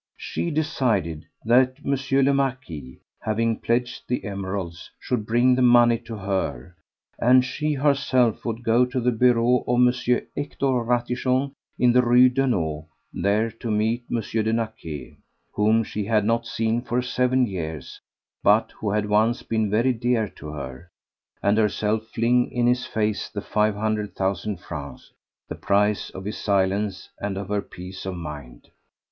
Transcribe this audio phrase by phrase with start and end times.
[0.17, 1.93] She decided that M.
[2.25, 6.75] le Marquis, having pledged the emeralds, should bring the money to her,
[7.19, 9.93] and she herself would go to the bureau of M.
[10.35, 14.21] Hector Ratichon in the Rue Daunou, there to meet M.
[14.43, 15.17] de Naquet,
[15.53, 18.01] whom she had not seen for seven years,
[18.41, 20.89] but who had once been very dear to her,
[21.43, 25.11] and herself fling in his face the five hundred thousand francs,
[25.47, 28.71] the price of his silence and of her peace of mind.